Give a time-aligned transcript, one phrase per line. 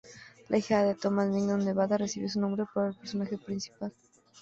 [0.49, 3.93] La ahijada de Thomas Mignon Nevada recibió su nombre por el personaje principal.